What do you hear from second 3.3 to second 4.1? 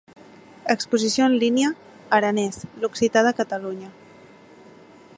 Catalunya"